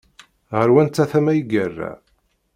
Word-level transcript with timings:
Ɣer 0.55 0.69
wanta 0.73 1.03
tama 1.11 1.31
i 1.35 1.41
yerra? 1.51 1.91